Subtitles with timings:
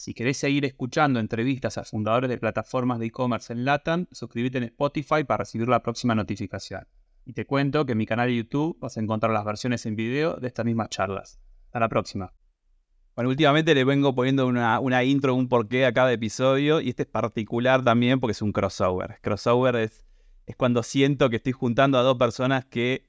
[0.00, 4.64] Si querés seguir escuchando entrevistas a fundadores de plataformas de e-commerce en LATAM, suscríbete en
[4.64, 6.88] Spotify para recibir la próxima notificación.
[7.26, 9.96] Y te cuento que en mi canal de YouTube vas a encontrar las versiones en
[9.96, 11.38] video de estas mismas charlas.
[11.66, 12.32] Hasta la próxima.
[13.14, 17.02] Bueno, últimamente le vengo poniendo una, una intro, un porqué a cada episodio y este
[17.02, 19.18] es particular también porque es un crossover.
[19.20, 20.06] Crossover es,
[20.46, 23.06] es cuando siento que estoy juntando a dos personas que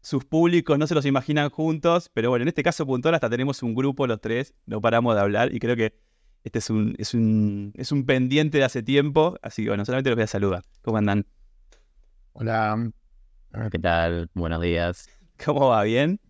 [0.00, 3.62] sus públicos no se los imaginan juntos, pero bueno, en este caso puntual hasta tenemos
[3.62, 5.92] un grupo los tres, no paramos de hablar y creo que
[6.44, 10.10] este es un, es un, es un pendiente de hace tiempo, así que bueno, solamente
[10.10, 10.64] los voy a saludar.
[10.82, 11.26] ¿Cómo andan?
[12.32, 12.90] Hola.
[13.70, 14.28] ¿Qué tal?
[14.34, 15.08] Buenos días.
[15.44, 15.84] ¿Cómo va?
[15.84, 16.20] ¿Bien?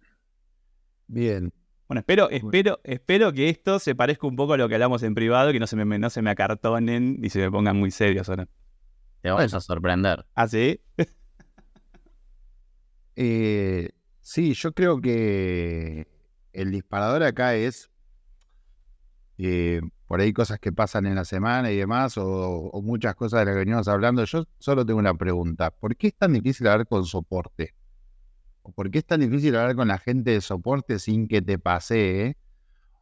[1.07, 1.53] Bien.
[1.89, 5.15] Bueno, espero, espero, espero que esto se parezca un poco a lo que hablamos en
[5.15, 8.29] privado, que no se me, no se me acartonen y se me pongan muy serios
[8.29, 8.49] ahora.
[9.21, 10.27] Te vamos a sorprender.
[10.35, 10.81] ¿Ah, sí?
[13.15, 13.91] Eh,
[14.23, 16.09] sí, yo creo que
[16.55, 17.91] el disparador acá es
[19.37, 19.83] eh,
[20.13, 23.55] por ahí cosas que pasan en la semana y demás, o, muchas cosas de las
[23.55, 24.23] que venimos hablando.
[24.27, 25.71] Yo solo tengo una pregunta.
[25.71, 27.75] ¿Por qué es tan difícil hablar con soporte?
[28.61, 31.59] ¿O por qué es tan difícil hablar con la gente de soporte sin que te
[31.59, 32.37] pase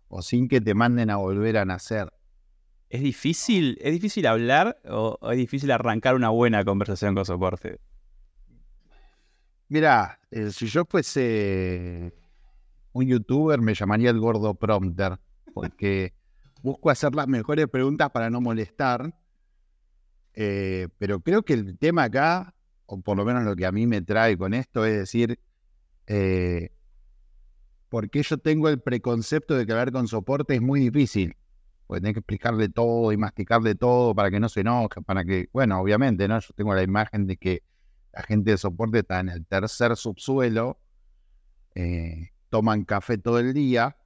[0.07, 2.13] o sin que te manden a volver a nacer?
[2.89, 7.81] ¿Es difícil, ¿Es difícil hablar o es difícil arrancar una buena conversación con soporte?
[9.67, 12.15] Mira, eh, si yo fuese
[12.93, 15.19] un youtuber, me llamaría el gordo prompter,
[15.53, 16.15] porque
[16.63, 19.15] busco hacer las mejores preguntas para no molestar.
[20.35, 22.55] Eh, pero creo que el tema acá,
[22.87, 25.41] o por lo menos lo que a mí me trae con esto, es decir,
[26.07, 26.71] eh,
[27.89, 31.37] porque yo tengo el preconcepto de que hablar con soporte es muy difícil.
[31.87, 35.49] Porque tenés que explicarle todo y masticarle todo para que no se enoje, para que,
[35.53, 36.39] bueno, obviamente, ¿no?
[36.39, 37.65] Yo tengo la imagen de que
[38.13, 40.79] la gente de soporte está en el tercer subsuelo,
[41.75, 43.97] eh, toman café todo el día.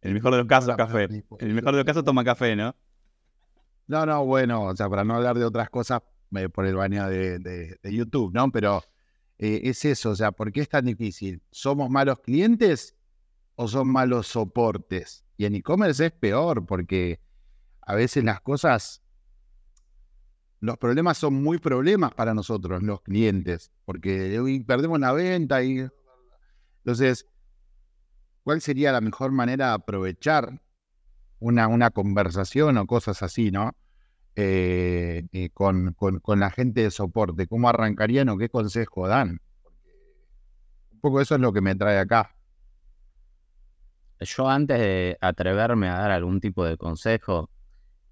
[0.00, 1.04] En el mejor de los casos, café.
[1.04, 2.74] En el mejor de los casos, toma café, ¿no?
[3.88, 6.02] No, no, bueno, o sea, para no hablar de otras cosas
[6.36, 8.50] eh, por el baño de, YouTube, ¿no?
[8.52, 8.84] Pero
[9.38, 11.42] eh, es eso, o sea, ¿por qué es tan difícil?
[11.50, 12.94] ¿Somos malos clientes
[13.56, 15.24] o son malos soportes?
[15.36, 17.20] Y en e-commerce es peor porque
[17.80, 19.02] a veces las cosas
[20.60, 25.88] los problemas son muy problemas para nosotros, los clientes, porque perdemos la venta y...
[26.78, 27.26] Entonces,
[28.48, 30.62] ¿cuál sería la mejor manera de aprovechar
[31.38, 33.76] una, una conversación o cosas así, ¿no?
[34.36, 39.42] Eh, eh, con, con, la gente de soporte, ¿cómo arrancarían o qué consejo dan?
[40.92, 42.34] un poco eso es lo que me trae acá.
[44.20, 47.50] Yo antes de atreverme a dar algún tipo de consejo,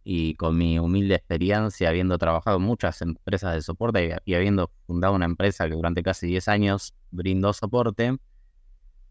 [0.04, 5.14] y con mi humilde experiencia, habiendo trabajado en muchas empresas de soporte y, habiendo fundado
[5.14, 8.18] una empresa que durante casi 10 años brindó soporte,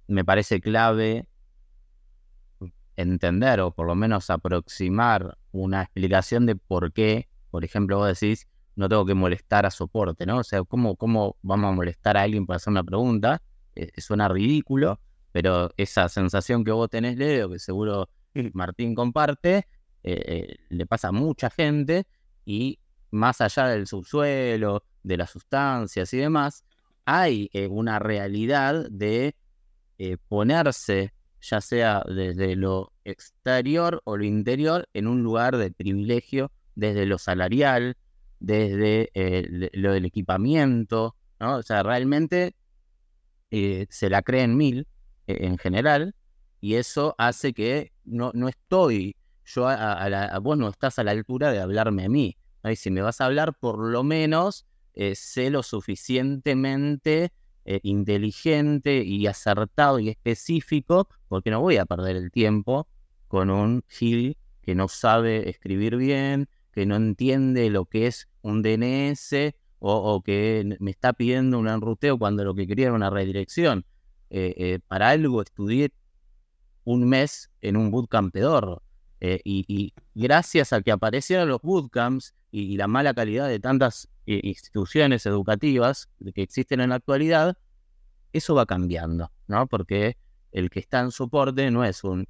[0.07, 1.27] me parece clave
[2.95, 8.47] entender o por lo menos aproximar una explicación de por qué, por ejemplo, vos decís,
[8.75, 10.39] no tengo que molestar a soporte, ¿no?
[10.39, 13.41] O sea, ¿cómo, cómo vamos a molestar a alguien para hacer una pregunta?
[13.75, 14.99] Eh, suena ridículo,
[15.31, 18.09] pero esa sensación que vos tenés, Leo, que seguro
[18.53, 19.67] Martín comparte,
[20.03, 22.05] eh, eh, le pasa a mucha gente
[22.45, 22.79] y
[23.11, 26.63] más allá del subsuelo, de las sustancias y demás,
[27.05, 29.35] hay eh, una realidad de
[30.27, 37.05] ponerse, ya sea desde lo exterior o lo interior, en un lugar de privilegio, desde
[37.05, 37.97] lo salarial,
[38.39, 39.09] desde
[39.73, 41.57] lo del equipamiento, ¿no?
[41.57, 42.55] O sea, realmente
[43.49, 44.87] se la creen mil
[45.27, 46.13] en general
[46.59, 51.51] y eso hace que no, no estoy yo a, vos no estás a la altura
[51.51, 52.37] de hablarme a mí.
[52.63, 57.31] Y si me vas a hablar, por lo menos eh, sé lo suficientemente
[57.65, 62.87] eh, inteligente y acertado y específico, porque no voy a perder el tiempo
[63.27, 68.61] con un Gil que no sabe escribir bien, que no entiende lo que es un
[68.61, 73.85] DNS o, que me está pidiendo un enruteo cuando lo que quería era una redirección.
[74.31, 75.91] Eh, para algo estudié
[76.85, 78.81] un mes en un bootcamp pedorro.
[79.19, 84.39] Eh, y, gracias a que aparecieron los bootcamps y, la mala calidad de tantas eh,
[84.43, 87.57] instituciones educativas que existen en la actualidad,
[88.31, 89.67] eso va cambiando, ¿no?
[89.67, 90.17] Porque
[90.53, 92.25] el que está en soporte no es un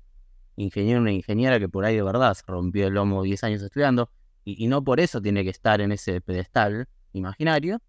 [0.55, 3.61] ingeniero o una ingeniera que por ahí de verdad se rompió el lomo 10 años
[3.61, 4.09] estudiando
[4.43, 7.79] y, no por eso tiene que estar en ese pedestal imaginario,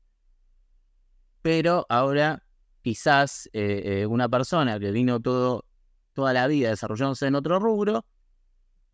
[1.41, 2.43] pero ahora
[2.83, 5.65] quizás eh, una persona que vino todo,
[6.13, 8.05] toda la vida desarrollándose en otro rubro,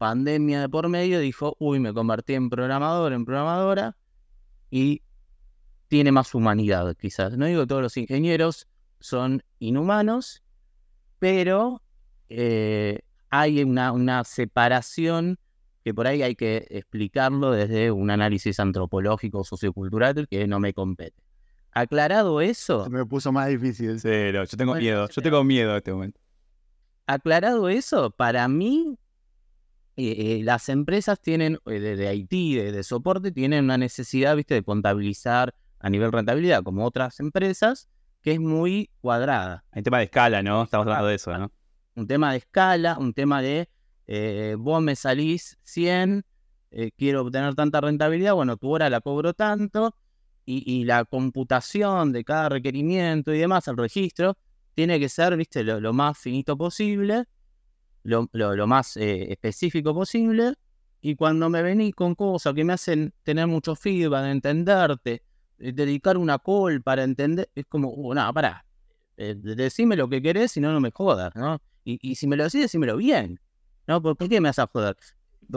[0.03, 3.97] pandemia de por medio, dijo, uy, me convertí en programador, en programadora,
[4.69, 5.01] y
[5.87, 7.39] tiene más humanidad, quizás.
[7.39, 8.67] No digo que todos los ingenieros
[8.99, 10.43] son inhumanos,
[11.21, 11.83] pero
[12.29, 12.99] eh,
[13.31, 15.39] hay una, una, separación
[15.85, 21.23] que por ahí hay que explicarlo desde un análisis antropológico, sociocultural, que no me compete.
[21.71, 22.91] Aclarado eso.
[22.91, 24.01] Me puso más difícil.
[24.01, 26.21] Cero, yo tengo miedo, yo tengo miedo en este momento.
[27.07, 28.99] Aclarado eso, para mí,
[29.97, 34.55] eh, eh, las empresas tienen, eh, de, Haití, de, de, soporte, tienen una necesidad, viste,
[34.55, 37.89] de contabilizar a nivel rentabilidad, como otras empresas,
[38.23, 39.65] que es muy cuadrada.
[39.73, 40.63] Hay tema de escala, ¿no?
[40.63, 41.53] Estamos hablando de eso, ¿no?
[41.95, 43.69] Un tema de escala, un tema de
[44.59, 46.25] vos me salís 100,
[46.75, 49.95] eh, quiero obtener tanta rentabilidad, bueno, tu hora la cobro tanto,
[50.47, 54.37] y, y, la computación de cada requerimiento y demás, el registro,
[54.75, 57.27] tiene que ser, viste, lo, lo más finito posible,
[58.03, 60.55] lo, lo, lo más eh, específico posible,
[61.01, 65.23] y cuando me venís con cosas que me hacen tener mucho feedback, de entenderte,
[65.59, 68.65] de dedicar una call para entender, es como, uh, no, pará,
[69.17, 71.61] eh, decime lo que querés, si no, no me jodas, ¿no?
[71.85, 73.41] Y, y si me lo decís, decímelo bien.
[73.87, 74.01] ¿no?
[74.01, 74.97] ¿Por, ¿por qué me vas a joder?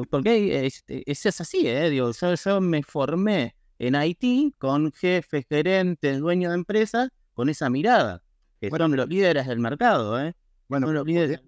[0.09, 1.89] Porque es, es, es así, ¿eh?
[1.89, 7.69] Digo, yo, yo, me formé en Haití con jefes, gerentes, dueños de empresas, con esa
[7.69, 8.23] mirada,
[8.59, 10.33] que bueno, son los líderes del mercado, ¿eh?
[10.67, 11.41] Bueno, son los líderes.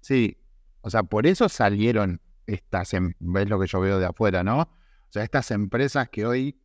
[0.00, 0.36] sí,
[0.84, 4.60] o sea, por eso salieron estas, ves lo que yo veo de afuera, ¿no?
[4.60, 6.60] O sea, estas empresas que hoy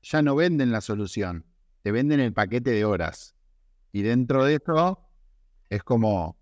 [0.00, 1.44] ya no venden la solución,
[1.82, 3.34] te venden el paquete de horas.
[3.90, 5.08] Y dentro de eso
[5.70, 6.38] es como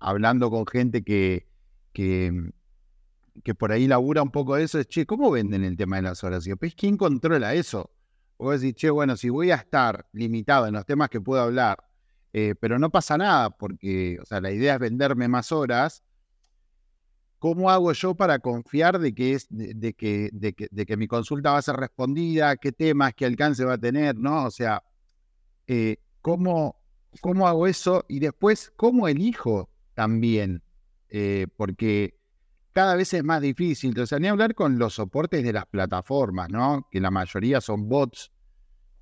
[0.00, 1.46] hablando con gente que,
[1.92, 2.50] que,
[3.44, 6.24] que por ahí labura un poco eso, es, che, ¿cómo venden el tema de las
[6.24, 6.44] horas?
[6.48, 7.88] Y pues, ¿quién controla eso?
[8.36, 11.84] Vos decís, che, bueno, si voy a estar limitado en los temas que puedo hablar,
[12.32, 16.02] eh, pero no pasa nada, porque, o sea, la idea es venderme más horas,
[17.42, 21.08] ¿cómo hago yo para confiar de que, es, de, que, de, que, de que mi
[21.08, 22.54] consulta va a ser respondida?
[22.54, 24.14] ¿Qué temas, qué alcance va a tener?
[24.14, 24.44] ¿No?
[24.44, 24.84] O sea,
[25.66, 26.80] eh, ¿cómo,
[27.20, 28.04] ¿cómo hago eso?
[28.06, 30.62] Y después, ¿cómo elijo también?
[31.08, 32.14] Eh, porque
[32.70, 33.98] cada vez es más difícil.
[33.98, 36.86] O sea, ni hablar con los soportes de las plataformas, ¿no?
[36.92, 38.30] Que la mayoría son bots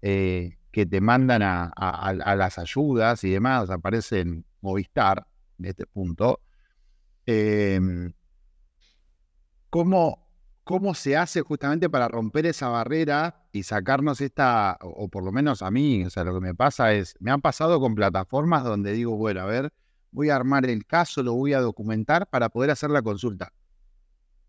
[0.00, 3.68] eh, que te mandan a, a, las ayudas y demás.
[3.68, 5.26] Aparecen Movistar
[5.58, 6.40] en este punto.
[7.26, 7.78] Eh,
[9.70, 10.30] ¿cómo,
[10.64, 15.62] ¿Cómo se hace justamente para romper esa barrera y sacarnos esta, o por lo menos
[15.62, 18.92] a mí, o sea, lo que me pasa es, me han pasado con plataformas donde
[18.92, 19.72] digo, bueno, a ver,
[20.12, 23.52] voy a armar el caso, lo voy a documentar para poder hacer la consulta.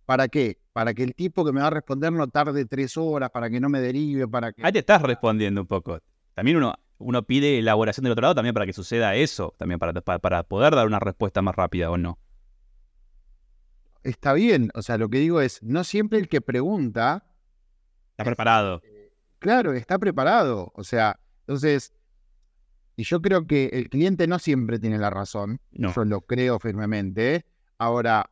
[0.06, 0.60] ¿Para qué?
[0.74, 3.60] Para que el tipo que me va a responder no tarde tres horas, para que
[3.60, 4.64] no me derive, para que...
[4.64, 6.00] Ahí te estás respondiendo un poco.
[6.34, 9.94] También uno, uno pide elaboración del otro lado también para que suceda eso, también para,
[10.02, 12.20] para, para poder dar una respuesta más rápida o no.
[14.03, 17.25] Está bien, o sea, lo que digo es, no siempre el que pregunta...
[18.12, 18.81] Está preparado.
[19.39, 20.71] Claro, está preparado.
[20.75, 21.94] O sea, entonces,
[22.95, 25.94] y yo creo que el cliente no siempre tiene la razón, no.
[25.94, 27.45] yo lo creo firmemente.
[27.77, 28.30] Ahora,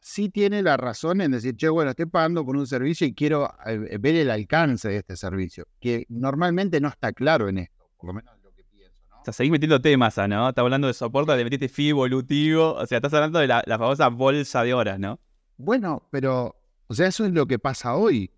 [0.00, 3.52] sí tiene la razón en decir, che, bueno, estoy pagando por un servicio y quiero
[3.66, 8.08] eh, ver el alcance de este servicio, que normalmente no está claro en esto, por
[8.08, 9.11] lo menos lo que pienso, ¿no?
[9.22, 10.48] O sea, seguís metiendo temas, ¿no?
[10.48, 13.78] Estás hablando de soporte, le metiste fee evolutivo, o sea, estás hablando de la, la,
[13.78, 15.20] famosa bolsa de horas, ¿no?
[15.56, 16.56] Bueno, pero,
[16.88, 18.30] o sea, eso es lo que pasa hoy.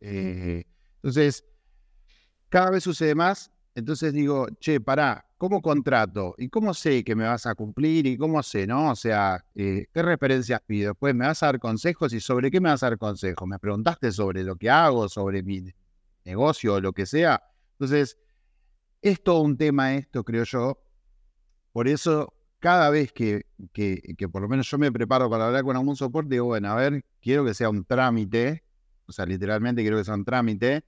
[0.00, 0.64] Eh,
[0.96, 1.44] entonces,
[2.48, 6.34] cada vez sucede más entonces digo, che, pará, ¿cómo contrato?
[6.38, 8.06] ¿Y cómo sé que me vas a cumplir?
[8.06, 8.90] ¿Y cómo sé, no?
[8.90, 10.90] O sea, eh, ¿qué referencias pido?
[10.90, 12.12] Después, ¿me vas a dar consejos?
[12.12, 13.48] ¿Y sobre qué me vas a dar consejos?
[13.48, 15.64] ¿Me preguntaste sobre lo que hago, sobre mi
[16.24, 17.42] negocio o lo que sea?
[17.72, 18.16] Entonces,
[19.04, 20.80] es todo un tema esto, creo yo.
[21.72, 25.62] Por eso, cada vez que, que, que por lo menos yo me preparo para hablar
[25.62, 28.64] con algún soporte, digo, bueno, a ver, quiero que sea un trámite,
[29.06, 30.84] o sea, literalmente quiero que sea un trámite,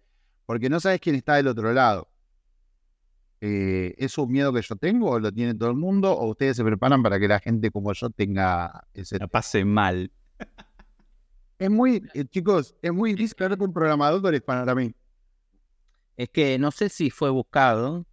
[0.46, 2.08] porque no sabes quién está del otro lado.
[3.42, 6.12] Eh, ¿Es un miedo que yo tengo o lo tiene todo el mundo?
[6.12, 9.18] ¿O ustedes se preparan para que la gente como yo tenga ese...
[9.18, 10.10] La pase mal.
[11.58, 14.94] Es muy, eh, chicos, es muy difícil hablar con programadores para mí.
[16.16, 18.06] Es que no sé si fue buscado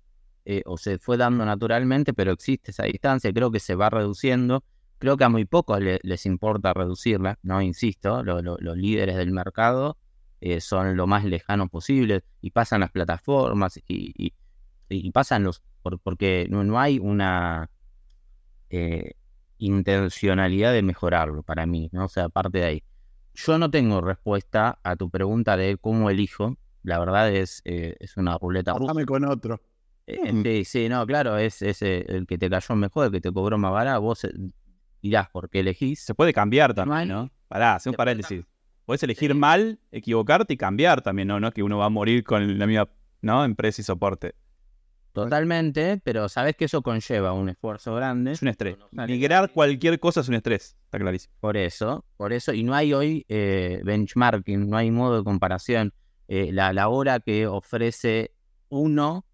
[0.45, 4.63] eh, o se fue dando naturalmente, pero existe esa distancia, creo que se va reduciendo.
[4.99, 7.61] Creo que a muy pocos le, les importa reducirla, ¿no?
[7.61, 9.97] Insisto, lo, lo, los líderes del mercado
[10.45, 14.33] eh, son lo más lejanos posible y pasan las plataformas y,
[15.13, 17.69] pasan los, por, porque no, no, hay una
[18.69, 19.13] eh,
[19.57, 22.03] intencionalidad de mejorarlo para mí, ¿no?
[22.05, 22.83] O sea, aparte de ahí.
[23.33, 26.57] Yo no tengo respuesta a tu pregunta de cómo elijo.
[26.83, 28.93] La verdad es, eh, es una ruleta rusa.
[28.93, 29.61] Dame con otro.
[30.05, 33.31] Eh, sí, sí, no, claro, es, es el que te cayó mejor, el que te
[33.31, 34.01] cobró más barato.
[34.01, 34.27] Vos
[35.01, 36.01] dirás por qué elegís.
[36.01, 37.31] Se puede cambiar también, ¿no?
[37.47, 38.43] Pará, hace un paréntesis.
[38.85, 39.37] Puedes elegir sí.
[39.37, 41.39] mal, equivocarte y cambiar también, ¿no?
[41.39, 42.89] No es que uno va a morir con la misma
[43.21, 43.45] ¿no?
[43.45, 44.35] empresa y soporte.
[45.13, 48.33] totalmente, pero sabes que eso conlleva un esfuerzo grande.
[48.33, 48.75] Es un estrés.
[48.91, 51.33] Migrar cualquier cosa es un estrés, está clarísimo.
[51.39, 55.93] Por eso, por eso, y no hay hoy eh, benchmarking, no hay modo de comparación.
[56.27, 58.33] Eh, la, la hora que ofrece
[58.69, 59.25] uno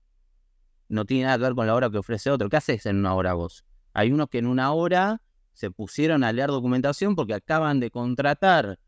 [0.89, 2.49] no tiene nada que ver con la hora que ofrece otro.
[2.49, 3.63] ¿Qué haces en una hora vos?
[3.93, 5.21] Hay unos que en una hora
[5.53, 8.79] se pusieron a leer documentación porque acaban de contratar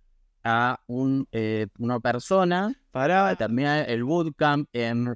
[0.43, 5.15] a un, eh, una persona para terminar el bootcamp en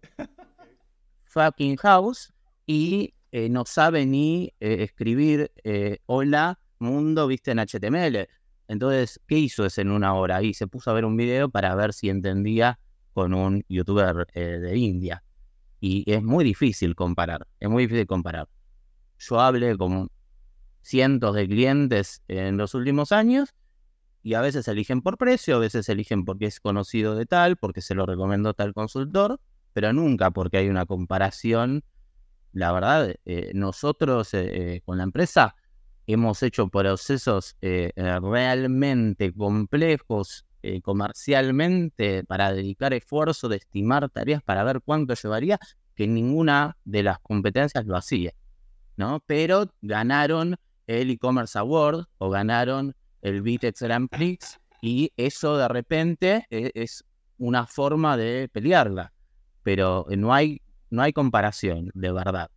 [1.25, 2.33] fucking house
[2.67, 5.51] y eh, no sabe ni eh, escribir
[6.05, 8.27] hola mundo, viste, en HTML.
[8.67, 10.41] Entonces, ¿qué hizo ese en una hora?
[10.43, 12.79] Y se puso a ver un video para ver si entendía
[13.13, 15.23] con un youtuber de India.
[15.79, 18.47] Y es muy difícil comparar, es muy difícil comparar.
[19.19, 20.09] Yo hablé con
[20.81, 23.55] cientos de clientes en los últimos años
[24.21, 27.81] y a veces eligen por precio, a veces eligen porque es conocido de tal, porque
[27.81, 29.39] se lo recomendó tal consultor,
[29.73, 31.83] pero nunca porque hay una comparación.
[32.51, 35.55] La verdad, eh, nosotros eh, eh, con la empresa
[36.07, 40.45] hemos hecho procesos realmente complejos
[40.81, 45.59] comercialmente para dedicar esfuerzo de estimar tareas para ver cuánto llevaría,
[45.95, 48.33] que ninguna de las competencias lo hacía,
[48.97, 49.21] ¿no?
[49.25, 50.57] Pero ganaron
[50.87, 57.03] el e-commerce award o ganaron el Vitex Grand Prix y eso de repente e, es,
[57.37, 59.11] una forma de pelearla,
[59.63, 62.49] pero no hay, no hay comparación, de verdad.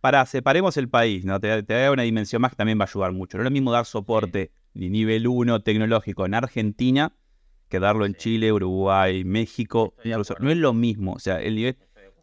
[0.00, 1.40] Para, separemos el país, ¿no?
[1.40, 3.38] Te, da una dimensión más que también va a ayudar mucho.
[3.38, 7.12] No es lo mismo dar soporte de nivel 1 tecnológico en Argentina
[7.68, 9.94] que darlo en Chile, Uruguay, México.
[10.40, 11.12] No es lo mismo.
[11.12, 11.76] O sea, el nivel.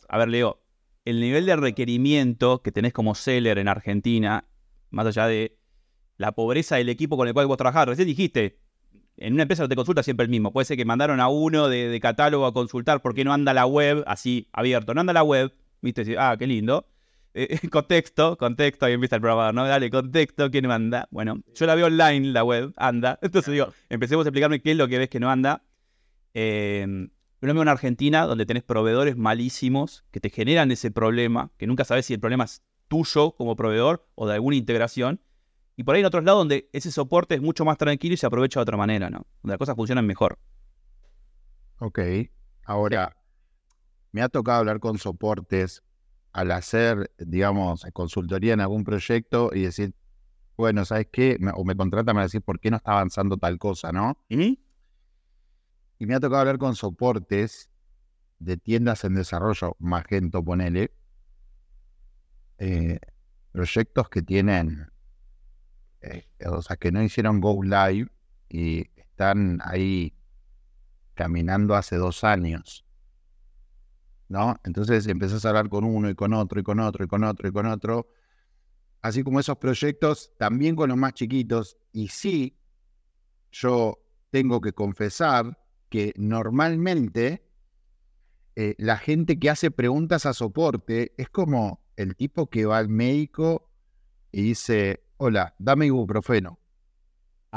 [0.08, 0.62] A ver, Leo,
[1.06, 4.48] el nivel de requerimiento que tenés como seller en Argentina,
[4.90, 5.58] más allá de
[6.18, 7.88] la pobreza del equipo con el cual vos trabajás.
[7.88, 8.58] Recién dijiste,
[9.18, 10.52] en una empresa no te consulta siempre el mismo.
[10.52, 13.66] Puede ser que mandaron a uno de, catálogo a consultar por qué no anda la
[13.66, 14.94] web así abierto.
[14.94, 16.88] No anda la web, viste, ah, qué lindo.
[17.38, 19.68] Eh, contexto, contexto, ahí empieza el programador, ¿no?
[19.68, 21.08] Dale, contexto, ¿quién no anda?
[21.12, 23.20] Bueno, yo la veo online, la web, anda.
[23.22, 25.62] Entonces digo, empecemos a explicarme qué es lo que ves que no anda.
[26.34, 27.10] Eh,
[27.42, 31.84] yo veo en Argentina, donde tenés proveedores malísimos que te generan ese problema, que nunca
[31.84, 35.20] sabes si el problema es tuyo como proveedor o de alguna integración.
[35.76, 38.26] Y por ahí en otros lados donde ese soporte es mucho más tranquilo y se
[38.26, 39.28] aprovecha de otra manera, ¿no?
[39.44, 40.40] Donde las cosas funcionan mejor.
[41.80, 42.00] Ok.
[42.64, 43.18] Ahora,
[44.14, 45.84] me ha tocado hablar con soportes
[46.36, 49.96] al hacer, digamos, consultoría en algún proyecto y decir,
[50.58, 51.38] bueno, ¿sabes qué?
[51.56, 54.22] O me contratan para decir por qué no está avanzando tal cosa, ¿no?
[54.28, 54.60] ¿Y?
[55.98, 57.70] Y me ha tocado hablar con soportes
[58.40, 60.92] de tiendas en desarrollo, Magento, ponele,
[62.58, 63.00] eh,
[63.54, 64.92] proyectos que tienen
[66.02, 68.10] eh, o sea, que no hicieron Go Live
[68.50, 70.14] y están ahí
[71.14, 72.85] caminando hace dos años.
[74.28, 74.60] ¿No?
[74.64, 77.48] Entonces empezás a hablar con uno y con otro y con otro y con otro
[77.48, 78.08] y con otro.
[79.02, 81.78] Así como esos proyectos, también con los más chiquitos.
[81.92, 82.58] Y sí,
[83.52, 84.00] yo
[84.32, 85.58] tengo que confesar
[85.90, 87.46] que normalmente
[88.56, 92.90] eh, la gente que hace preguntas a soporte es como el tipo que va al
[92.90, 93.70] médico
[94.32, 96.60] y dice, hola, dame ibuprofeno.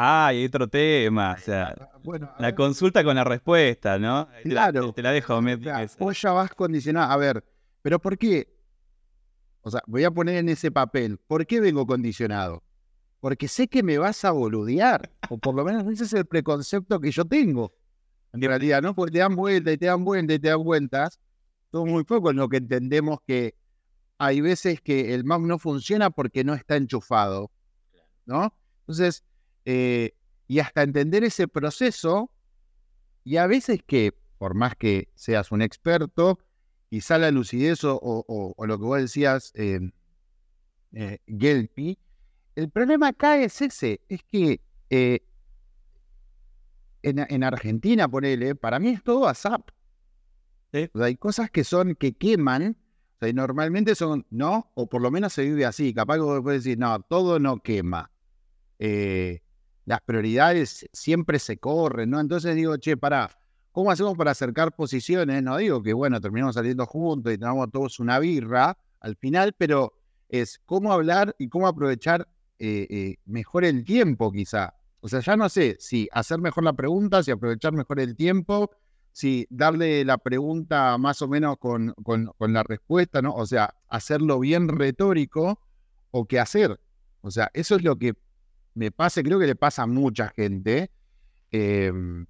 [0.00, 4.28] Ah, y otro tema, o sea, bueno, la consulta con la respuesta, ¿no?
[4.44, 4.92] Claro.
[4.92, 5.42] Te la, dejo.
[5.42, 5.56] Me,
[5.98, 7.10] vos ya vas condicionado.
[7.10, 7.44] A ver,
[7.82, 8.46] pero ¿por qué?
[9.62, 11.18] O sea, voy a poner en ese papel.
[11.26, 12.62] ¿Por qué vengo condicionado?
[13.18, 15.10] Porque sé que me vas a boludear.
[15.30, 17.74] O por lo menos ese es el preconcepto que yo tengo.
[18.32, 18.94] En realidad, ¿no?
[18.94, 21.18] Porque te dan vueltas y te dan vueltas y te dan vueltas.
[21.72, 23.56] Todo muy poco en lo que entendemos que
[24.16, 27.50] hay veces que el Mac no funciona porque no está enchufado,
[28.26, 28.54] ¿no?
[28.82, 29.24] Entonces,
[29.70, 30.14] eh,
[30.46, 32.30] y hasta entender ese proceso,
[33.22, 36.38] y a veces que, por más que seas un experto,
[36.88, 39.90] y sale a lucidez o, lo que vos decías, eh,
[40.92, 41.98] eh, Gelpi,
[42.56, 45.18] el problema acá es ese, es que en,
[47.28, 49.68] en, Argentina, ponele, para mí es todo WhatsApp.
[50.72, 52.78] hay cosas que son, que queman,
[53.20, 55.92] sea, normalmente son, no, o por lo menos se vive así.
[55.92, 58.10] Capaz que vos puedes decir, no, todo no quema.
[58.78, 59.42] Eh,
[59.88, 62.20] las prioridades siempre se corren, ¿no?
[62.20, 63.30] Entonces digo, che, pará,
[63.72, 65.42] ¿cómo hacemos para acercar posiciones?
[65.42, 69.94] No digo que, bueno, terminamos saliendo juntos y tenemos todos una birra al final, pero
[70.28, 72.28] es cómo hablar y cómo aprovechar
[72.58, 74.74] eh, eh, mejor el tiempo, quizá.
[75.00, 78.70] O sea, ya no sé si hacer mejor la pregunta, si aprovechar mejor el tiempo,
[79.12, 83.32] si darle la pregunta más o menos con, con, la respuesta, ¿no?
[83.34, 85.62] O sea, hacerlo bien retórico
[86.10, 86.78] o qué hacer.
[87.22, 88.12] O sea, eso es lo que
[88.78, 90.92] me pasa, creo que le pasa a mucha gente.
[91.50, 92.26] Em,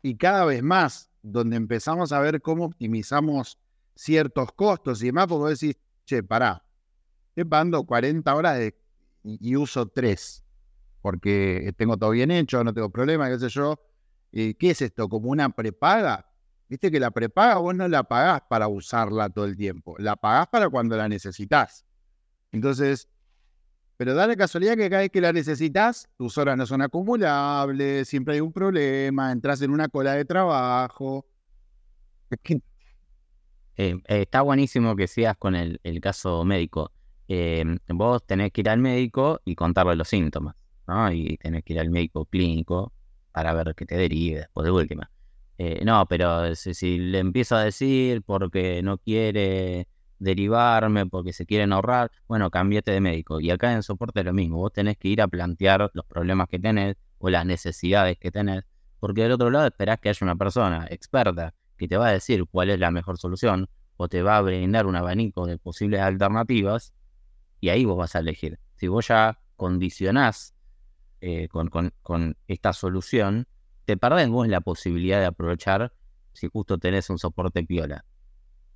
[0.00, 3.58] y cada vez más, donde empezamos a ver cómo optimizamos
[3.94, 6.64] ciertos costos y demás, porque decís, che, pará,
[7.28, 8.74] estoy pagando 40 horas de,
[9.22, 10.44] y, y uso 3,
[11.02, 13.78] porque tengo todo bien hecho, no tengo problema, qué sé yo.
[14.32, 15.10] Eh, ¿Qué es esto?
[15.10, 16.26] ¿Como una prepaga?
[16.68, 20.48] Viste que la prepaga vos no la pagás para usarla todo el tiempo, la pagás
[20.48, 21.84] para cuando la necesitas.
[22.50, 23.08] Entonces,
[24.04, 28.06] pero da la casualidad que cada vez que la necesitas, tus horas no son acumulables,
[28.06, 31.26] siempre hay un problema, entras en una cola de trabajo.
[33.76, 36.92] Eh, eh, está buenísimo que sigas con el, caso médico.
[37.26, 40.54] Eh, vos tenés que ir al médico y contarle los síntomas,
[40.86, 41.10] ¿no?
[41.10, 42.92] Y tenés que ir al médico clínico
[43.32, 45.10] para ver qué te derive después de última.
[45.58, 49.88] Eh, no, pero si le empiezo a decir porque no quiere
[50.24, 53.40] derivarme, porque se quieren ahorrar, bueno, cambiate de médico.
[53.40, 56.48] Y acá en soporte es lo mismo, vos tenés que ir a plantear los problemas
[56.48, 58.64] que tenés o las necesidades que tenés,
[58.98, 62.44] porque del otro lado esperás que haya una persona experta que te va a decir
[62.50, 66.92] cuál es la mejor solución o te va a brindar un abanico de posibles alternativas
[67.60, 68.58] y ahí vos vas a elegir.
[68.76, 70.54] Si vos ya condicionás
[71.20, 71.70] eh, con,
[72.02, 73.46] con, esta solución,
[73.84, 75.92] te perdés vos la posibilidad de aprovechar
[76.32, 78.04] si justo tenés un soporte piola.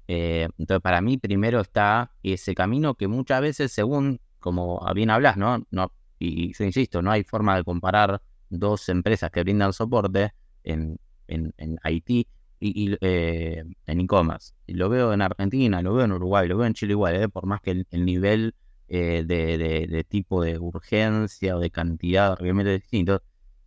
[0.08, 5.36] Eh, entonces, para mí, primero está ese camino que muchas veces, según como bien hablas,
[5.36, 5.66] ¿no?
[5.70, 10.32] no y insisto, no hay forma de comparar dos empresas que brindan soporte
[10.64, 10.98] en,
[11.28, 12.26] en, Haití
[12.58, 14.54] y, eh, en e-commerce.
[14.66, 17.28] Lo veo en Argentina, lo veo en Uruguay, lo veo en Chile igual, ¿eh?
[17.28, 18.54] por más que el, el nivel
[18.88, 23.22] de, de, tipo de urgencia o de cantidad realmente distinto,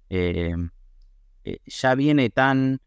[0.09, 2.81] ya viene tan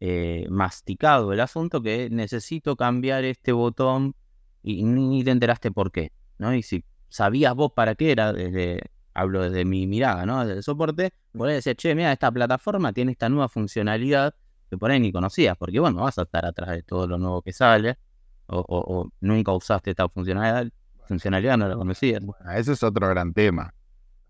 [0.00, 4.14] eh, masticado el asunto que necesito cambiar este botón
[4.62, 6.54] y ni te enteraste por qué, ¿no?
[6.54, 8.80] Y si sabías vos para qué era, desde,
[9.12, 10.40] hablo desde mi mirada, ¿no?
[10.40, 14.34] Desde el soporte, por ahí decir, che, mira, esta plataforma tiene esta nueva funcionalidad
[14.70, 17.42] que por ahí ni conocías, porque bueno, vas a estar atrás de todo lo nuevo
[17.42, 17.98] que sale,
[18.46, 20.70] o, o, o nunca usaste esta funcionalidad,
[21.06, 22.24] funcionalidad no la conocías.
[22.24, 23.72] Bueno, ese es otro gran tema.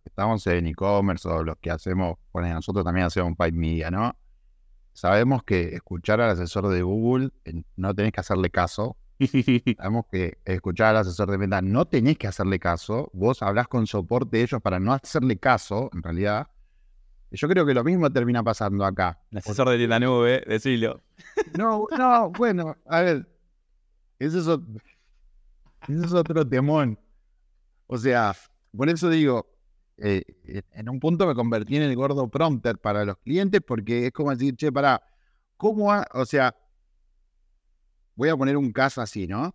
[0.04, 4.14] Estamos en e-commerce o los que hacemos, bueno, nosotros también hacemos Pipe Media, ¿no?
[4.94, 7.30] Sabemos que escuchar al asesor de Google
[7.75, 8.97] no tenés que hacerle caso.
[9.76, 13.10] Sabemos que escuchar al asesor de venta no tenés que hacerle caso.
[13.12, 16.47] Vos hablás con soporte de ellos para no hacerle caso, en realidad.
[17.32, 19.21] Yo creo que lo mismo termina pasando acá.
[19.32, 21.02] El asesor de la nube, decilo.
[21.58, 23.28] No, no, bueno, a ver.
[24.21, 24.80] Ese es, otro,
[25.88, 26.97] ese es otro temón.
[27.88, 28.32] O sea,
[28.76, 29.53] por eso digo,
[29.97, 30.23] eh,
[30.73, 34.30] en un punto me convertí en el gordo prompter para los clientes porque es como
[34.30, 35.02] decir, che, para,
[35.57, 35.93] ¿cómo?
[35.93, 36.07] Ha?
[36.15, 36.57] O sea,
[38.17, 39.54] voy a poner un caso así, ¿no?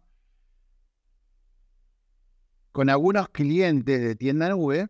[2.71, 4.87] Con algunos clientes de tienda nube,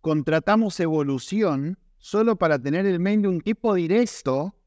[0.00, 4.57] contratamos evolución solo para tener el mail de un tipo directo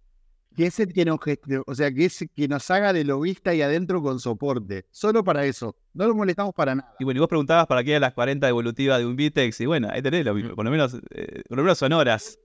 [0.55, 1.19] que es el que nos,
[1.65, 4.85] o sea, que es que nos haga de lobista y adentro con soporte.
[4.91, 5.75] Solo para eso.
[5.93, 6.95] No lo molestamos para nada.
[6.99, 9.65] Y bueno, y vos preguntabas para qué eran las 40 evolutivas de un Vitex, y
[9.65, 12.37] bueno, ahí tenés, lo, por, lo menos, eh, por lo menos son horas.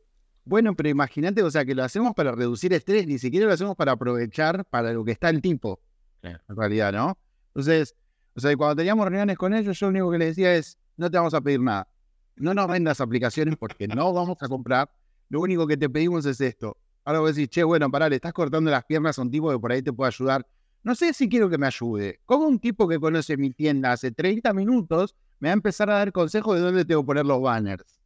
[0.44, 3.74] Bueno, pero imagínate, o sea, que lo hacemos para reducir estrés, ni siquiera lo hacemos
[3.74, 5.80] para aprovechar para lo que está el tipo.
[6.20, 6.40] Claro.
[6.48, 7.18] En realidad, ¿no?
[7.48, 7.96] Entonces,
[8.34, 11.10] o sea, cuando teníamos reuniones con ellos, yo lo único que les decía es, no
[11.10, 11.88] te vamos a pedir nada.
[12.36, 14.90] No nos vendas aplicaciones porque no vamos a comprar.
[15.28, 18.32] Lo único que te pedimos es esto Ahora vos decís, che, bueno, pará, le estás
[18.32, 20.44] cortando las piernas a un tipo que por ahí te puede ayudar.
[20.82, 22.18] No sé si quiero que me ayude.
[22.26, 25.98] Como un tipo que conoce mi tienda hace 30 minutos me va a empezar a
[25.98, 28.00] dar consejos de dónde tengo que poner los banners?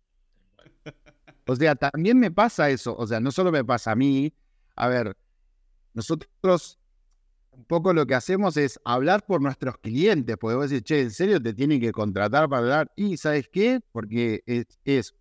[1.46, 2.94] O sea, también me pasa eso.
[2.96, 4.32] O sea, no solo me pasa a mí.
[4.76, 5.16] A ver,
[5.94, 6.78] nosotros
[7.50, 10.36] un poco lo que hacemos es hablar por nuestros clientes.
[10.38, 12.92] Porque vos decís, che, ¿en serio te tienen que contratar para hablar?
[12.94, 13.80] Y ¿sabes qué?
[13.90, 15.14] Porque es, es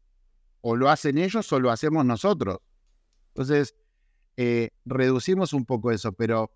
[0.62, 2.60] o lo hacen ellos o lo hacemos nosotros.
[3.30, 3.76] Entonces,
[4.38, 6.52] eh, reducimos un poco eso, pero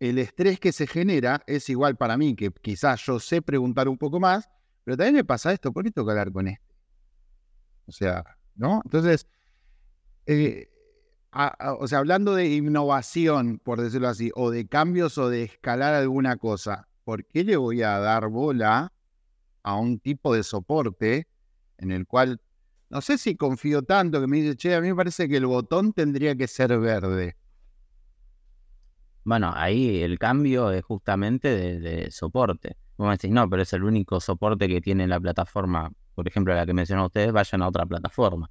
[0.00, 3.98] el estrés que se genera es igual para mí, que quizás yo sé preguntar un
[3.98, 4.48] poco más,
[4.84, 6.74] pero también me pasa esto, ¿por qué tengo que hablar con este?
[7.86, 8.24] O sea,
[8.56, 8.80] ¿no?
[8.84, 9.26] Entonces,
[10.26, 10.68] eh,
[11.78, 16.36] o sea, hablando de innovación, por decirlo así, o de cambios o de escalar alguna
[16.36, 18.92] cosa, ¿por qué le voy a dar bola
[19.62, 21.28] a un tipo de soporte
[21.78, 22.40] en el cual
[22.92, 25.46] no sé si confío tanto que me dice, che, a mí me parece que el
[25.46, 27.36] botón tendría que ser verde.
[29.24, 32.76] Bueno, ahí el cambio es justamente de, soporte.
[32.98, 36.54] Vos me decís, no, pero es el único soporte que tiene la plataforma, por ejemplo,
[36.54, 38.50] la que mencionó ustedes, vayan a otra plataforma.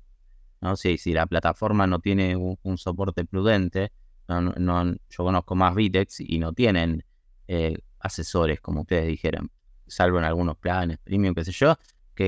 [0.59, 0.75] ¿no?
[0.75, 3.91] Si, si la plataforma no tiene un, un soporte prudente,
[4.27, 7.05] no, no, yo conozco más Vitex y no tienen
[7.47, 9.51] eh, asesores, como ustedes dijeron,
[9.85, 11.77] salvo en algunos planes premium, qué sé yo,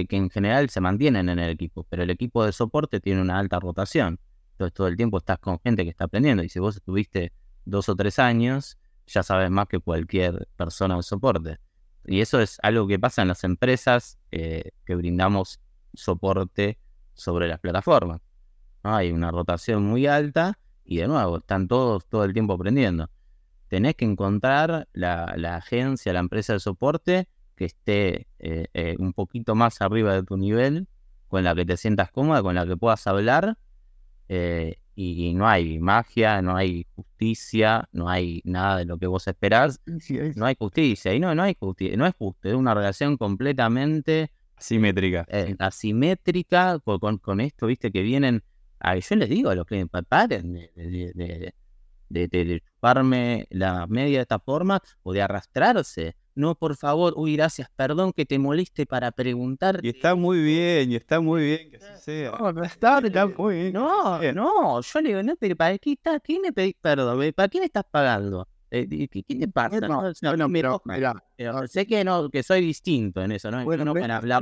[0.07, 3.39] que, en general se mantienen en el equipo, pero el equipo de soporte tiene una
[3.39, 4.19] alta rotación.
[4.51, 7.33] Entonces todo el tiempo estás con gente que está aprendiendo y si vos estuviste
[7.65, 8.77] dos o tres años
[9.07, 11.59] ya sabes más que cualquier persona de soporte.
[12.05, 15.59] Y eso es algo que pasa en las empresas eh, que brindamos
[15.93, 16.79] soporte
[17.13, 18.21] sobre las plataformas.
[18.83, 23.09] Hay una rotación muy alta y de nuevo, están todos todo el tiempo aprendiendo.
[23.69, 25.25] Tenés que encontrar la,
[25.55, 30.37] agencia, la empresa de soporte que esté eh, eh, un poquito más arriba de tu
[30.37, 30.87] nivel,
[31.27, 33.57] con la que te sientas cómoda, con la que puedas hablar.
[34.29, 39.27] Eh, y no hay magia, no hay justicia, no hay nada de lo que vos
[39.27, 39.81] esperás.
[40.35, 41.13] No hay justicia.
[41.13, 45.27] Y no, no hay justicia, no es justo, es una relación completamente asimétrica.
[45.59, 48.43] asimétrica con, con, esto, viste, que vienen
[49.01, 51.53] yo les digo a los clientes, paren de,
[52.09, 56.15] de, chuparme la media de esta forma o de arrastrarse.
[56.35, 59.79] No, por favor, uy, gracias, perdón que te moleste para preguntar.
[59.83, 62.31] Y está muy bien, y está muy bien que así sea.
[62.31, 63.01] No, no está,
[63.37, 63.73] muy bien.
[63.73, 67.31] No, no, yo le digo, no, pero ¿para qué, está, qué me pedís perdón?
[67.35, 68.47] ¿Para qué me estás pagando?
[68.71, 69.79] Eh, ¿Qué, te pasa?
[69.81, 70.81] No, no, no, pero,
[71.37, 73.63] pero, sé que no, que soy distinto en eso, ¿no?
[73.63, 74.41] Bueno, no para hablar.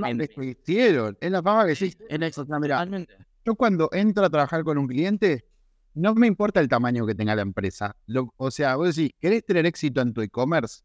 [1.20, 1.94] Es la fama que sí.
[2.08, 3.06] Es la,
[3.44, 5.46] yo cuando entro a trabajar con un cliente,
[5.94, 7.96] no me importa el tamaño que tenga la empresa.
[8.38, 10.82] o sea, vos decís, ¿querés tener éxito en tu e-commerce?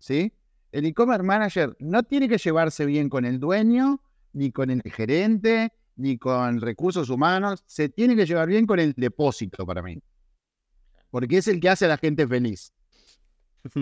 [0.00, 0.32] ¿Sí?
[0.72, 5.72] El e-commerce manager no tiene que llevarse bien con el dueño, ni con el gerente,
[5.96, 7.62] ni con recursos humanos.
[7.66, 10.02] Se tiene que llevar bien con el depósito para mí.
[11.10, 12.72] Porque es el que hace a la gente feliz.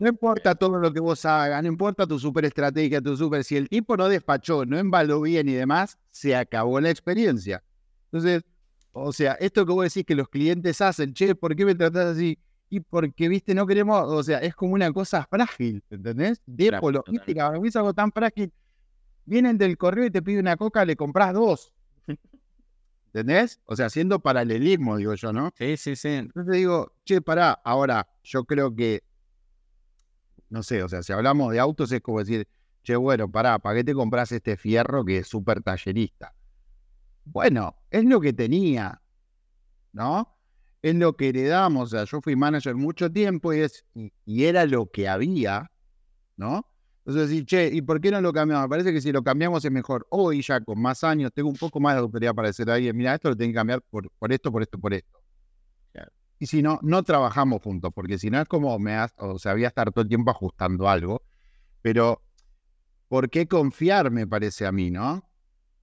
[0.00, 3.42] no importa todo lo que vos hagas, no importa tu super estrategia, tu super.
[3.42, 7.64] Si el tipo no despachó, no embaló bien y demás, se acabó la experiencia.
[8.04, 8.44] Entonces,
[8.92, 12.16] o sea, esto que vos decís que los clientes hacen, che, ¿por qué me tratás
[12.16, 12.38] así?
[12.70, 16.42] Y porque, viste, no queremos, o sea, es como una cosa frágil, ¿entendés?
[16.46, 18.52] Logística, es algo tan frágil.
[19.24, 21.72] Vienen del correo y te piden una coca, le compras dos.
[23.12, 23.60] ¿Entendés?
[23.64, 25.50] O sea, haciendo paralelismo, digo yo, ¿no?
[25.56, 26.08] Sí, sí, sí.
[26.08, 29.02] Entonces digo, che, pará, ahora, yo creo que
[30.50, 32.48] no sé, o sea, si hablamos de autos es como decir,
[32.82, 36.34] che, bueno, pará, ¿para qué te compras este fierro que es súper tallerista?
[37.24, 39.02] Bueno, es lo que tenía,
[39.92, 40.37] ¿no?
[40.82, 44.64] Es lo que heredamos, o sea, yo fui manager mucho tiempo y, es, y, era
[44.64, 45.70] lo que había,
[46.36, 46.70] ¿no?
[47.04, 48.64] Entonces, decir, che, ¿y por qué no lo cambiamos?
[48.64, 50.06] Me parece que si lo cambiamos es mejor.
[50.10, 53.14] Hoy ya con más años tengo un poco más de autoridad para decir ahí, mira,
[53.14, 55.18] esto lo tengo que cambiar por, por esto, por esto, por esto
[56.38, 59.64] y si no, no trabajamos juntos, porque si no es como me o sea, voy
[59.64, 61.22] a estar todo el tiempo ajustando algo,
[61.82, 62.22] pero
[63.08, 65.28] ¿por qué confiar, me parece a mí, no?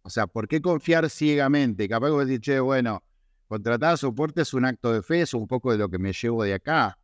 [0.03, 1.89] O sea, ¿por qué confiar ciegamente?
[1.89, 3.03] Capaz que decir, che, bueno,
[3.47, 6.43] contratar soporte es un acto de fe, es un poco de lo que me llevo
[6.43, 6.97] de acá,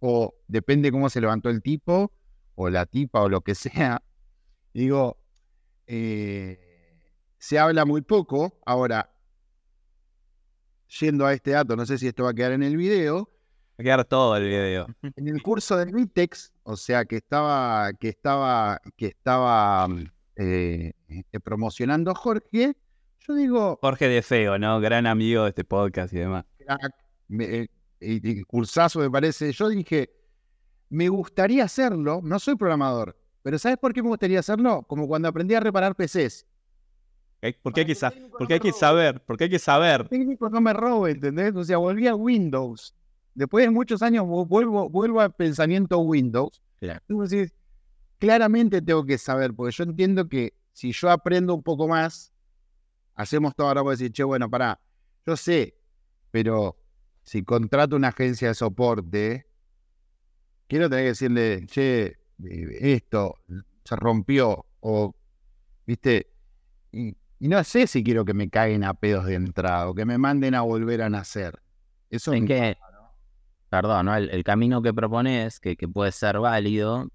[0.00, 2.12] o depende cómo se levantó el tipo,
[2.54, 4.02] o la tipa, o lo que sea.
[4.74, 5.18] Digo,
[5.86, 6.58] eh,
[7.38, 8.60] se habla muy poco.
[8.64, 9.12] Ahora,
[11.00, 13.28] yendo a este dato, no sé si esto va a quedar en el video.
[13.72, 14.86] Va a quedar todo el video.
[15.16, 19.88] En el curso del Vitex, o sea, que estaba, que estaba, que estaba
[20.36, 22.76] eh, eh, promocionando Jorge,
[23.26, 23.78] yo digo.
[23.80, 24.80] Jorge de Feo, ¿no?
[24.80, 26.44] Gran amigo de este podcast y demás.
[27.30, 27.68] Eh,
[28.46, 29.52] cursazo me parece.
[29.52, 30.10] Yo dije,
[30.90, 34.82] me gustaría hacerlo, no soy programador, pero ¿sabes por qué me gustaría hacerlo?
[34.82, 36.46] Como cuando aprendí a reparar PCs.
[37.62, 37.96] Porque hay, que,
[38.38, 40.08] porque hay que saber, porque hay que saber.
[40.08, 41.52] Técnico no me robe, ¿entendés?
[41.56, 42.94] O sea, volví a Windows.
[43.34, 46.62] Después de muchos años vuelvo, vuelvo al pensamiento Windows.
[46.78, 47.00] Claro.
[47.08, 47.52] Entonces,
[48.18, 52.31] claramente tengo que saber, porque yo entiendo que si yo aprendo un poco más,
[53.22, 54.80] hacemos todo ahora, voy a decir, che, bueno, pará,
[55.26, 55.76] yo sé,
[56.30, 56.76] pero
[57.22, 59.46] si contrato una agencia de soporte,
[60.68, 63.36] quiero tener que decirle, che, eh, esto
[63.84, 65.14] se rompió, o,
[65.86, 66.32] viste,
[66.92, 70.04] y y no sé si quiero que me caigan a pedos de entrada o que
[70.04, 71.60] me manden a volver a nacer.
[72.08, 72.76] Eso es que,
[73.68, 77.08] perdón, el, camino que propones, que, que puede ser válido,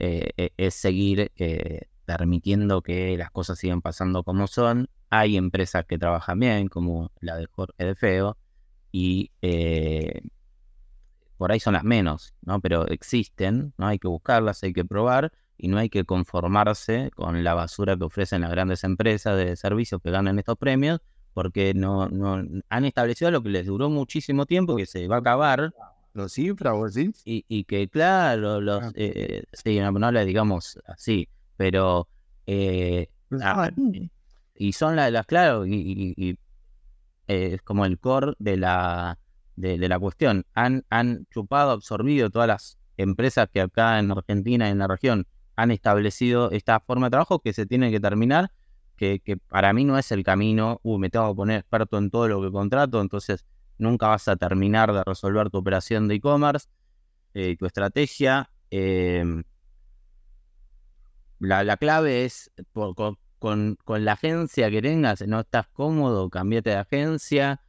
[0.00, 1.82] eh, e, es seguir eh,
[2.18, 4.88] permitiendo que las cosas sigan pasando como son.
[5.10, 8.36] Hay empresas que trabajan bien, como la de Jorge de Feo,
[8.90, 10.22] y eh,
[11.36, 12.60] por ahí son las menos, ¿no?
[12.60, 13.86] Pero existen, ¿no?
[13.86, 18.04] Hay que buscarlas, hay que probar y no hay que conformarse con la basura que
[18.04, 21.00] ofrecen las grandes empresas de servicios que ganan estos premios,
[21.32, 25.20] porque no, no han establecido lo que les duró muchísimo tiempo, que se va a
[25.20, 25.72] acabar.
[26.12, 27.12] Los infra, sí?
[27.24, 28.92] Y, y que, claro, los, ah.
[28.96, 31.28] eh, sí, no, no digamos así,
[31.60, 32.08] pero...
[32.46, 33.10] Eh,
[33.42, 33.70] ah,
[34.54, 36.30] y son las, las claro, y, y,
[37.28, 39.18] eh, es como el core de la,
[39.56, 40.46] de, de la cuestión.
[40.54, 45.70] Han, han chupado, absorbido todas las empresas que acá en Argentina, en la región, han
[45.70, 48.52] establecido esta forma de trabajo que se tiene que terminar,
[48.96, 52.26] que, para mí no es el camino, uh, me tengo que poner experto en todo
[52.26, 53.44] lo que contrato, entonces
[53.76, 56.68] nunca vas a terminar de resolver tu operación de e-commerce.
[57.34, 59.44] eh, tu estrategia, em,
[61.40, 66.76] la, la, clave es con, con, la agencia que tengas, no estás cómodo, cambiate de
[66.76, 67.60] agencia,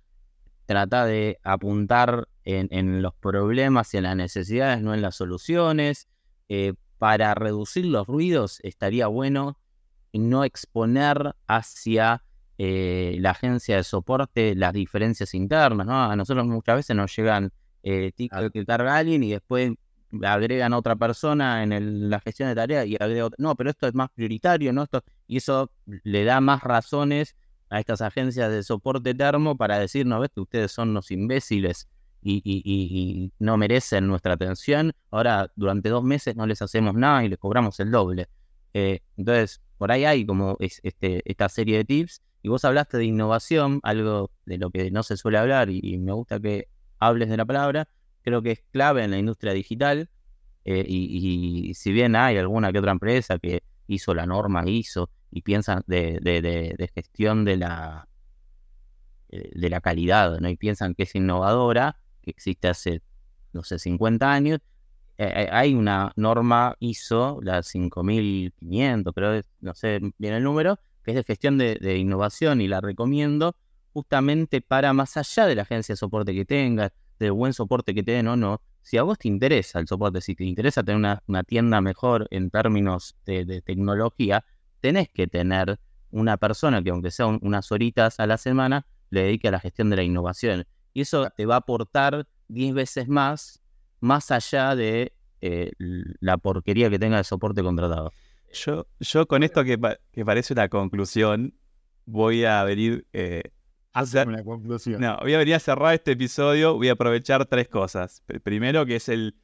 [0.65, 6.07] trata de apuntar en, en los problemas y en las necesidades, no en las soluciones.
[6.49, 9.57] Eh, para reducir los ruidos estaría bueno
[10.13, 12.23] no exponer hacia
[12.57, 16.03] eh, la agencia de soporte las diferencias internas, ¿no?
[16.03, 19.71] A nosotros muchas veces nos llegan eh, que carga alguien y después
[20.23, 23.37] agregan a otra persona en la gestión de tareas y agrega otra.
[23.39, 24.83] No, pero esto es más prioritario, ¿no?
[24.83, 27.35] Esto, y eso le da más razones
[27.69, 31.87] a estas agencias de soporte termo para decir, no, ves que ustedes son unos imbéciles
[32.23, 34.93] y, no merecen nuestra atención.
[35.09, 38.27] Ahora, durante dos meses no les hacemos nada y les cobramos el doble.
[38.73, 42.21] Eh, entonces, por ahí hay como este, esta serie de tips.
[42.43, 46.11] Y vos hablaste de innovación, algo de lo que no se suele hablar y, me
[46.11, 46.67] gusta que
[46.99, 47.87] hables de la palabra.
[48.23, 50.09] Creo que es clave en la industria digital.
[50.63, 55.41] Eh, y, si bien hay alguna que otra empresa que hizo la norma ISO y
[55.41, 58.07] piensan de, gestión de la,
[59.29, 60.49] eh, de la calidad, ¿no?
[60.49, 63.01] Y piensan que es innovadora, que existe hace,
[63.53, 64.59] no sé, 50 años.
[65.17, 71.15] Eh, hay una norma ISO, la 5500, pero no sé bien el número, que es
[71.15, 73.55] de gestión de, innovación y la recomiendo
[73.93, 76.91] justamente para más allá de la agencia de soporte que tengas,
[77.25, 80.21] del buen soporte que te den o no, si a vos te interesa el soporte,
[80.21, 84.43] si te interesa tener una, tienda mejor en términos de, tecnología,
[84.79, 85.79] tenés que tener
[86.09, 89.89] una persona que aunque sea unas horitas a la semana, le dedique a la gestión
[89.89, 90.65] de la innovación.
[90.93, 93.61] Y eso te va a aportar 10 veces más,
[93.99, 98.11] más allá de eh, la porquería que tenga de soporte contratado.
[98.53, 99.79] Yo, yo con esto que,
[100.11, 101.53] que parece una conclusión,
[102.05, 103.43] voy a venir eh,
[103.93, 105.01] hacer una conclusión.
[105.01, 106.75] No, voy a venir a cerrar este episodio.
[106.75, 108.23] Voy a aprovechar tres cosas.
[108.43, 109.35] Primero, que es el.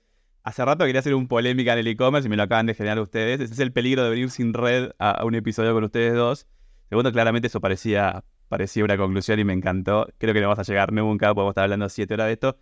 [0.43, 2.99] Hace rato quería hacer un polémica en el e-commerce y me lo acaban de generar
[2.99, 3.41] ustedes.
[3.41, 6.47] Ese es el peligro de venir sin red a, un episodio con ustedes dos.
[6.89, 10.07] Segundo, claramente eso parecía parecía una conclusión y me encantó.
[10.17, 12.57] Creo que no vamos a llegar nunca, podemos estar hablando siete horas de esto.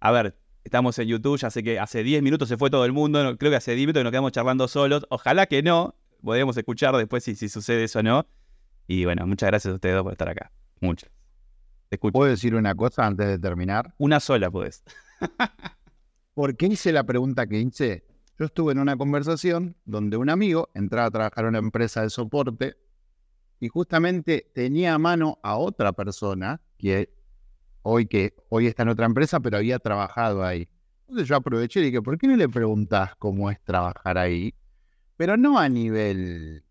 [0.00, 2.92] A ver, estamos en YouTube, ya sé que hace 10 minutos se fue todo el
[2.92, 5.06] mundo, creo que hace 10 minutos que nos quedamos charlando solos.
[5.10, 8.26] Ojalá que no, podemos escuchar después si, si sucede eso o no.
[8.88, 10.50] Y bueno, muchas gracias a ustedes dos por estar acá.
[10.80, 11.10] Muchas.
[12.12, 13.94] ¿Puedo decir una cosa antes de terminar?
[13.98, 14.82] Una sola, puedes.
[16.34, 18.04] ¿Por qué hice la pregunta que hice?
[18.38, 22.10] Yo estuve en una conversación donde un amigo entraba a trabajar en una empresa de
[22.10, 22.76] soporte
[23.60, 27.14] y justamente tenía a mano a otra persona que
[27.82, 30.68] hoy, que hoy está en otra empresa, pero había trabajado ahí.
[31.02, 34.54] Entonces yo aproveché y dije, ¿por qué no le preguntás cómo es trabajar ahí?
[35.16, 36.64] Pero no a nivel,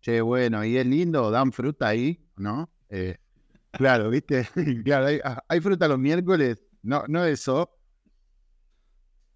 [0.00, 2.70] che, bueno, y es lindo, dan fruta ahí, ¿no?
[2.88, 3.18] Eh,
[3.76, 4.48] claro, ¿viste?
[4.84, 7.70] claro, ah, hay, fruta los miércoles, no, no eso.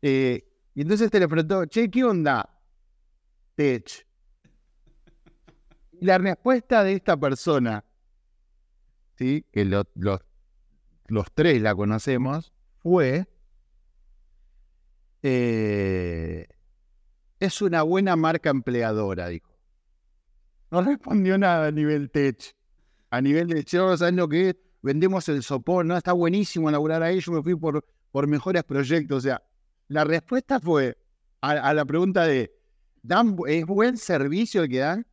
[0.03, 2.49] Eh, y entonces te le preguntó, che, ¿qué onda?
[3.55, 4.11] Tech
[6.01, 7.85] la respuesta de esta persona,
[9.17, 9.47] ¿sí?
[9.53, 9.87] que los
[11.35, 13.27] tres la conocemos, fue,
[15.23, 16.49] eh,
[17.39, 19.51] es una buena marca empleadora, dijo.
[20.71, 22.57] No respondió nada a nivel tech.
[23.11, 24.57] A nivel de, ¿sabes lo que es?
[24.83, 25.97] Vendemos el soporte, ¿no?
[25.97, 29.19] Está buenísimo laburar ahí, yo me fui por, por mejores proyectos.
[29.19, 29.43] O sea,
[29.89, 30.97] la respuesta fue
[31.43, 32.53] a, la pregunta de,
[33.03, 35.07] ¿dan, ¿es buen servicio el que dan?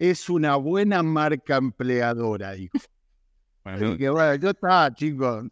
[0.00, 2.76] es una buena marca empleadora, dijo.
[3.62, 5.44] Bueno, que bueno, yo está, chicos,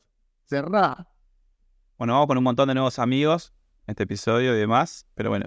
[0.46, 1.06] cerrá.
[1.98, 3.52] Bueno, vamos con un montón de nuevos amigos
[3.86, 5.44] en este episodio y demás, pero bueno,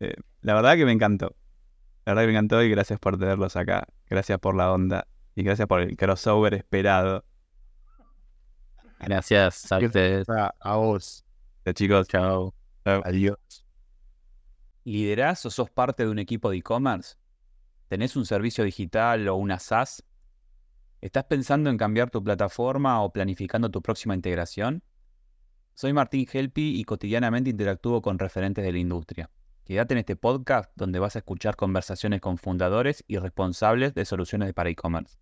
[0.00, 1.36] eh, la verdad que me encantó.
[2.06, 3.86] La verdad que me encantó y gracias por tenerlos acá.
[4.08, 5.06] Gracias por la onda
[5.38, 7.24] y gracias por el crossover esperado.
[8.98, 10.26] Gracias a ustedes.
[10.28, 11.24] A vos.
[11.74, 12.08] chicos.
[12.08, 12.52] Chao.
[12.84, 13.38] Adiós.
[14.82, 17.14] ¿Liderás o sos parte de un equipo de e-commerce?
[17.86, 20.02] ¿Tenés un servicio digital o una SaaS?
[21.00, 24.82] ¿Estás pensando en cambiar tu plataforma o planificando tu próxima integración?
[25.74, 29.30] Soy Martín Helpi y cotidianamente interactúo con referentes de la industria.
[29.64, 34.52] Quédate en este podcast donde vas a escuchar conversaciones con fundadores y responsables de soluciones
[34.52, 35.16] para e-commerce.